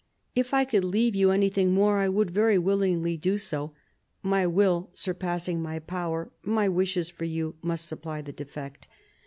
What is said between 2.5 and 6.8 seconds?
willingly do so; my will surpassing my power, my